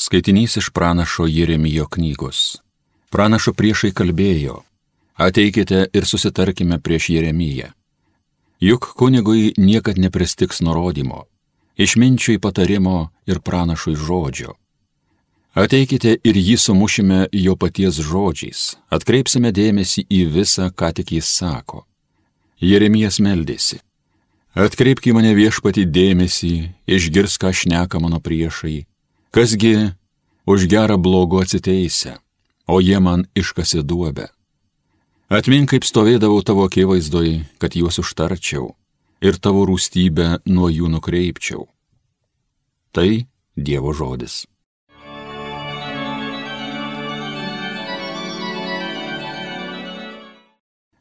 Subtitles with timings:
[0.00, 2.60] Skaitinys iš pranašo Jeremijo knygos.
[3.10, 4.60] Pranašo priešai kalbėjo,
[5.18, 7.72] ateikite ir susitarkime prieš Jeremiją.
[8.62, 11.24] Juk kunigui niekad nepristiks nurodymo,
[11.76, 14.54] išminčiui patarimo ir pranašui žodžio.
[15.58, 18.60] Ateikite ir jį sumušime jo paties žodžiais,
[18.94, 21.82] atkreipsime dėmesį į visą, ką tik jis sako.
[22.62, 23.80] Jeremijas meldėsi.
[24.54, 26.52] Atkreipk į mane viešpati dėmesį,
[26.86, 28.84] išgirs, ką šneka mano priešai,
[29.30, 29.92] kasgi
[30.46, 32.18] už gerą blogo atsiteisę,
[32.66, 34.28] o jie man iškasi duobę.
[35.28, 38.72] Atmink, kaip stovėdavau tavo akivaizdoj, kad juos užtarčiau
[39.20, 41.66] ir tavo rūstybę nuo jų nukreipčiau.
[42.92, 43.10] Tai
[43.58, 44.46] Dievo žodis.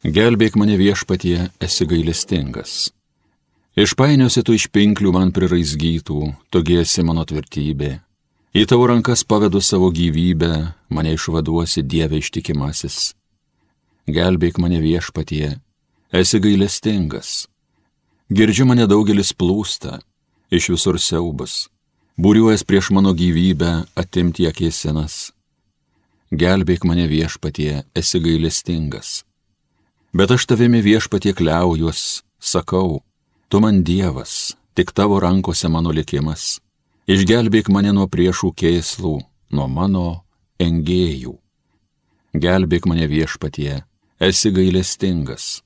[0.01, 2.89] Gelbėk mane viešpatie, esi gailestingas.
[3.77, 8.06] Išpainiosi tu iš pinklių man priraizgytų, togi esi mano tvirtybė.
[8.57, 10.49] Į tavo rankas pavedu savo gyvybę,
[10.89, 13.11] mane išvaduosi Dieve ištikimasis.
[14.09, 15.59] Gelbėk mane viešpatie,
[16.09, 17.45] esi gailestingas.
[18.33, 19.99] Girdžiu mane daugelis plūsta,
[20.49, 21.67] iš visur siaubas,
[22.17, 25.35] būriuojas prieš mano gyvybę atimti akėsinas.
[26.33, 29.21] Gelbėk mane viešpatie, esi gailestingas.
[30.17, 33.03] Bet aš tavimi viešpatie kliaujuos, sakau,
[33.53, 36.57] Tu man Dievas, tik tavo rankose mano likimas.
[37.07, 39.13] Išgelbėk mane nuo priešų kėslų,
[39.55, 40.25] nuo mano
[40.59, 41.37] engėjų.
[42.35, 43.85] Gelbėk mane viešpatie,
[44.19, 45.61] esi gailestingas.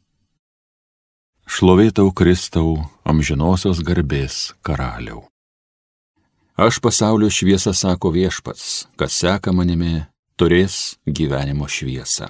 [1.49, 5.25] Šlovėtau Kristau, amžinosios garbės karaliau.
[6.61, 10.05] Aš pasaulio šviesą sako viešpats, kas seka manimi,
[10.37, 12.29] turės gyvenimo šviesą.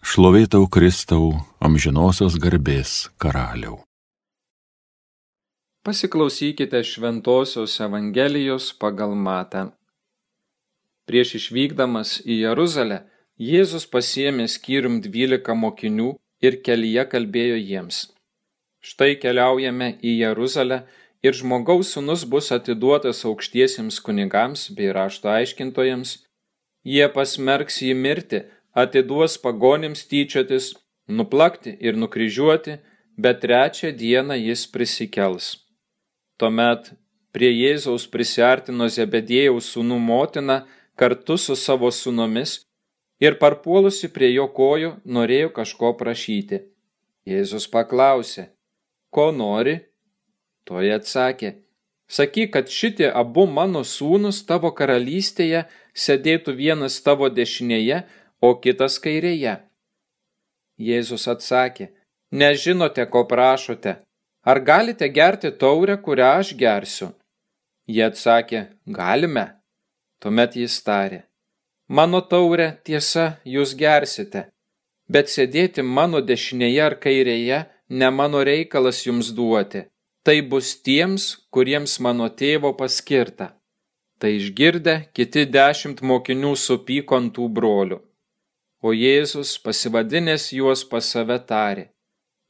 [0.00, 3.82] Šlovėtau Kristau, amžinosios garbės karaliau.
[5.82, 9.60] Pasiklausykite Šventojios Evangelijos pagal Matą.
[11.08, 12.98] Prieš išvykdamas į Jeruzalę,
[13.40, 16.10] Jėzus pasiemė skyrium dvylika mokinių
[16.44, 18.00] ir kelyje kalbėjo jiems.
[18.84, 20.78] Štai keliaujame į Jeruzalę
[21.24, 26.12] ir žmogaus sunus bus atiduotas aukštiesiems kunigams bei rašto aiškintojams.
[26.84, 28.42] Jie pasmerks jį mirti,
[28.76, 30.74] atiduos pagonims tyčiotis,
[31.08, 32.76] nuplakti ir nukryžiuoti,
[33.16, 35.50] bet trečią dieną jis prisikels.
[36.40, 36.86] Tuomet
[37.36, 40.62] prie Jėzaus prisartino Zebedėjaus sūnų motina
[40.96, 42.54] kartu su savo sūnomis
[43.20, 46.62] ir parpuolusi prie jo kojų norėjo kažko prašyti.
[47.28, 48.46] Jėzus paklausė,
[49.12, 49.76] ko nori?
[50.64, 51.50] Toje atsakė,
[52.08, 58.04] sakyk, kad šitie abu mano sūnus tavo karalystėje sėdėtų vienas tavo dešinėje,
[58.40, 59.58] o kitas kairėje.
[60.80, 61.90] Jėzus atsakė,
[62.32, 64.00] nežinote, ko prašote.
[64.42, 67.10] Ar galite gerti taurę, kurią aš gersiu?
[67.88, 69.46] Jie atsakė, galime.
[70.20, 71.20] Tuomet jis tarė,
[71.88, 74.46] mano taurę tiesa jūs gersite,
[75.08, 79.86] bet sėdėti mano dešinėje ar kairėje ne mano reikalas jums duoti.
[80.24, 83.56] Tai bus tiems, kuriems mano tėvo paskirta.
[84.20, 87.98] Tai išgirdę, kiti dešimt mokinių supyko ant tų brolių.
[88.84, 91.86] O Jėzus pasivadinęs juos pas save tarė.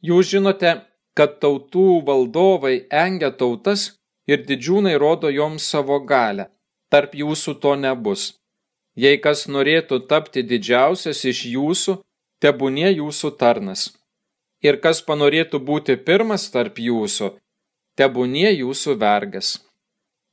[0.03, 0.73] Jūs žinote,
[1.21, 3.83] kad tautų valdovai engia tautas
[4.33, 6.47] ir didžiūnai rodo joms savo galę.
[6.91, 8.23] Tarp jūsų to nebus.
[8.97, 11.99] Jei kas norėtų tapti didžiausias iš jūsų,
[12.43, 13.91] tebūnie jūsų tarnas.
[14.65, 17.31] Ir kas panorėtų būti pirmas tarp jūsų,
[18.01, 19.53] tebūnie jūsų vergas.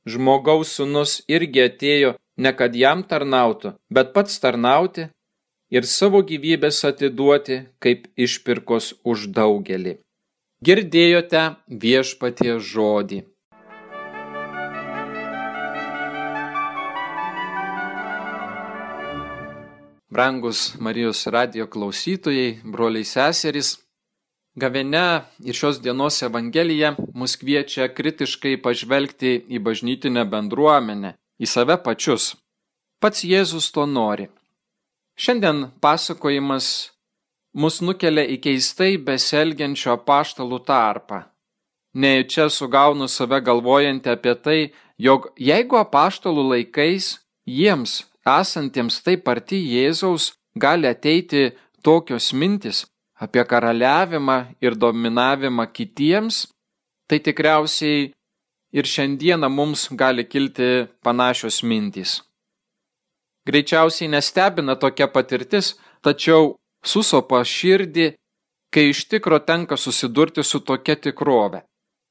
[0.08, 5.08] Žmogaus sunus irgi atėjo ne kad jam tarnautų, bet pats tarnauti
[5.70, 9.98] ir savo gyvybės atiduoti kaip išpirkos už daugelį.
[10.58, 13.20] Girdėjote viešpatie žodį.
[20.10, 23.76] Brangus Marijos radio klausytojai, broliai seserys,
[24.58, 32.32] Gavene ir šios dienos Evangelija mus kviečia kritiškai pažvelgti į bažnytinę bendruomenę, į save pačius.
[32.98, 34.26] Pats Jėzus to nori.
[35.14, 36.97] Šiandien pasakojimas
[37.58, 41.22] mus nukelia į keistai beselgiančio paštalų tarpą.
[41.98, 44.58] Nejučia sugaunu save galvojantį apie tai,
[45.06, 47.16] jog jeigu apaštalų laikais
[47.58, 48.04] jiems,
[48.38, 51.48] esantiems taip arti Jėzaus, gali ateiti
[51.82, 52.84] tokios mintis
[53.18, 56.46] apie karaliavimą ir dominavimą kitiems,
[57.08, 58.12] tai tikriausiai
[58.78, 62.20] ir šiandieną mums gali kilti panašios mintys.
[63.48, 65.74] Greičiausiai nestebina tokia patirtis,
[66.04, 66.54] tačiau
[66.84, 68.14] susopa širdį,
[68.72, 71.62] kai iš tikro tenka susidurti su tokia tikrove.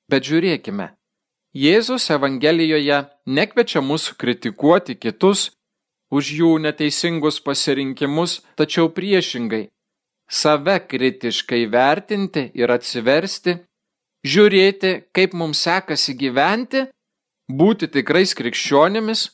[0.10, 0.94] Bet žiūrėkime,
[1.58, 5.52] Jėzus Evangelijoje nekvečia mus kritikuoti kitus
[6.12, 9.68] už jų neteisingus pasirinkimus, tačiau priešingai-
[10.40, 13.60] save kritiškai vertinti ir atsiversti,
[14.26, 16.88] žiūrėti, kaip mums sekasi gyventi,
[17.50, 19.30] būti tikrais krikščionimis,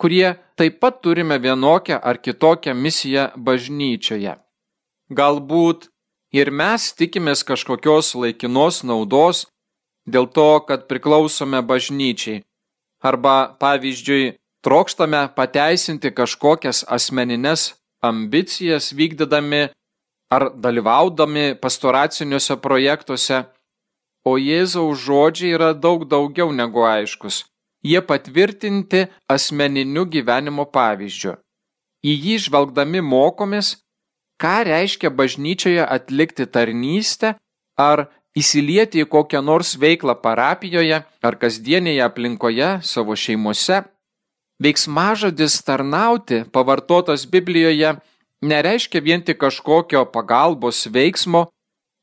[0.00, 4.38] kurie taip pat turime vienokią ar kitokią misiją bažnyčioje.
[5.10, 5.88] Galbūt
[6.30, 9.46] ir mes tikimės kažkokios laikinos naudos
[10.06, 12.44] dėl to, kad priklausome bažnyčiai.
[13.02, 19.70] Arba, pavyzdžiui, trokštame pateisinti kažkokias asmenines ambicijas vykdydami
[20.30, 23.44] ar dalyvaudami pastoraciniuose projektuose,
[24.24, 27.44] o Jėzaus žodžiai yra daug daugiau negu aiškus.
[27.82, 31.38] Jie patvirtinti asmeniniu gyvenimo pavyzdžiu.
[32.04, 33.78] Į jį žvelgdami mokomės,
[34.40, 37.34] ką reiškia bažnyčioje atlikti tarnystę
[37.76, 43.82] ar įsilieti į kokią nors veiklą parapijoje ar kasdienėje aplinkoje savo šeimose.
[44.60, 47.94] Veiksmažodis tarnauti, pavartotas Biblijoje,
[48.44, 51.46] nereiškia vien tik kažkokio pagalbos veiksmo,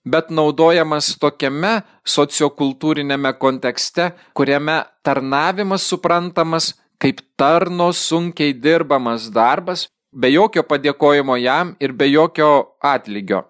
[0.05, 9.85] bet naudojamas tokiame sociokultūrinėme kontekste, kuriame tarnavimas suprantamas kaip tarno sunkiai dirbamas darbas,
[10.17, 12.49] be jokio padėkojimo jam ir be jokio
[12.81, 13.43] atlygio.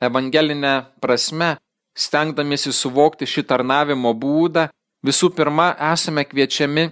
[0.00, 1.56] Evangelinė prasme,
[1.96, 4.70] stengdamiesi suvokti šį tarnavimo būdą,
[5.04, 6.88] visų pirma esame kviečiami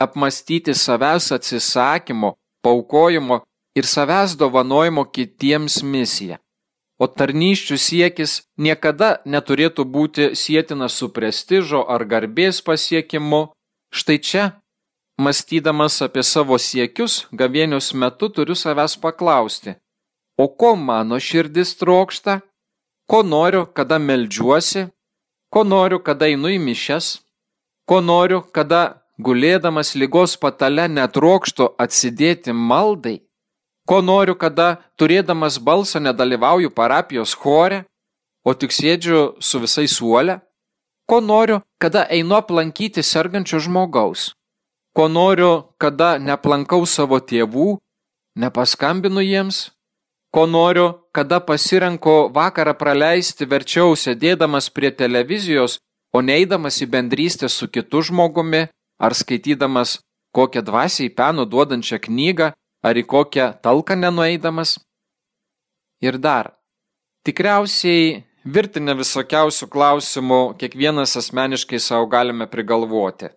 [0.00, 3.42] apmastyti savęs atsisakymo, paukojimo
[3.78, 6.40] ir savęs dovanojimo kitiems misiją.
[7.00, 13.46] O tarnyščių siekis niekada neturėtų būti sėtinas su prestižo ar garbės pasiekimu.
[13.90, 14.44] Štai čia,
[15.24, 19.74] mąstydamas apie savo siekius, gavėnios metu turiu savęs paklausti,
[20.42, 22.40] o ko mano širdis trokšta,
[23.10, 24.86] ko noriu, kada meldžiuosi,
[25.52, 27.18] ko noriu, kada einu į mišes,
[27.88, 28.80] ko noriu, kada
[29.20, 33.18] gulėdamas lygos patale netrokštų atsidėti maldai,
[33.88, 37.84] ko noriu, kada turėdamas balsą nedalyvauju parapijos chore,
[38.46, 40.40] o tik sėdžiu su visais suole,
[41.10, 44.30] ko noriu, kada einu aplankyti sergančio žmogaus,
[44.96, 47.78] ko noriu, kada neplankau savo tėvų,
[48.36, 49.70] nepaskambinu jiems,
[50.34, 55.78] ko noriu, kada pasirenku vakarą praleisti verčiau sėdėdamas prie televizijos,
[56.14, 58.66] o neeidamas į bendrystę su kitu žmogumi,
[58.98, 59.98] ar skaitydamas
[60.34, 62.52] kokią dvasiai penų duodančią knygą,
[62.82, 64.78] ar į kokią talką nenueidamas.
[66.00, 66.54] Ir dar,
[67.26, 73.28] tikriausiai virtinę visokiausių klausimų kiekvienas asmeniškai savo galime prigalvoti.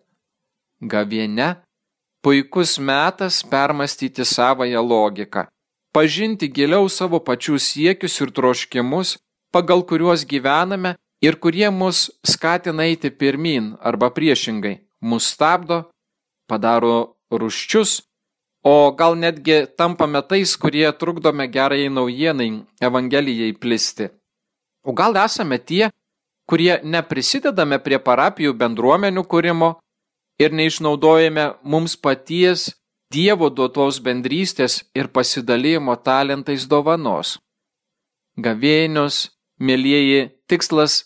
[0.88, 1.56] Gaviene-
[2.24, 5.48] puikus metas permastyti savoją logiką,
[5.94, 9.18] pažinti giliau savo pačių siekius ir troškimus,
[9.54, 15.90] pagal kuriuos gyvename ir kurie mus skatina eiti pirmin arba priešingai mus stabdo,
[16.48, 18.02] padaro ruščius,
[18.64, 24.10] o gal netgi tampame tais, kurie trukdome gerai naujienai Evangelijai plisti.
[24.84, 25.90] O gal esame tie,
[26.48, 29.70] kurie neprisidedame prie parapijų bendruomenių kūrimo
[30.40, 32.72] ir neišnaudojame mums paties
[33.14, 37.36] Dievo duotos bendrystės ir pasidalymo talentais dovanos.
[38.42, 39.30] Gavėnios,
[39.62, 41.04] mėlyjeji, tikslas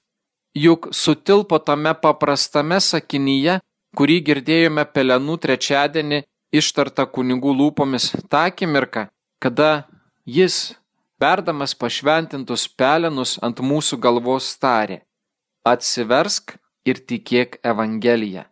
[0.55, 3.59] juk sutilpo tame paprastame sakinyje,
[3.97, 6.21] kurį girdėjome pelenų trečiadienį
[6.55, 9.07] ištarta kunigų lūpomis tą akimirką,
[9.43, 9.87] kada
[10.23, 10.77] jis,
[11.19, 15.01] perdamas pašventintus pelenus ant mūsų galvos tarė-
[15.73, 18.45] atsiversk ir tikėk Evangeliją.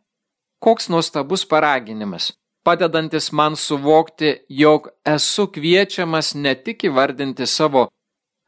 [0.60, 2.32] Koks nuostabus paraginimas,
[2.64, 7.88] padedantis man suvokti, jog esu kviečiamas ne tik įvardinti savo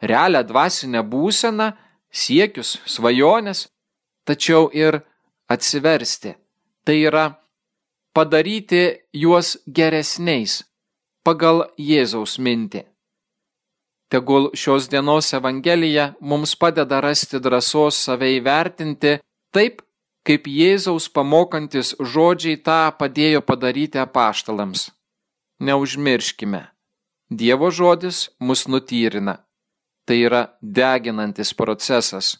[0.01, 1.71] realią dvasinę būseną,
[2.11, 3.67] siekius, svajonės,
[4.25, 5.01] tačiau ir
[5.49, 6.35] atsiversti
[6.87, 7.25] tai yra
[8.15, 8.83] padaryti
[9.13, 10.61] juos geresniais
[11.27, 12.85] pagal Jėzaus mintį.
[14.07, 19.17] Tegul šios dienos Evangelija mums padeda rasti drąsos save įvertinti
[19.51, 19.81] taip,
[20.27, 24.89] kaip Jėzaus pamokantis žodžiai tą padėjo padaryti apaštalams.
[25.63, 26.67] Neužmirškime,
[27.29, 29.43] Dievo žodis mus nutyrina.
[30.07, 32.37] Tai yra deginantis procesas,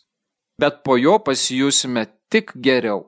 [0.59, 3.03] bet po jo pasijusime tik geriau.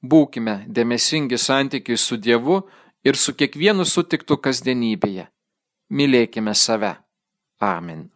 [0.00, 2.62] Būkime dėmesingi santykiai su Dievu
[3.04, 5.28] ir su kiekvienu sutiktu kasdienybėje.
[5.92, 6.96] Mylėkime save.
[7.60, 8.15] Amen.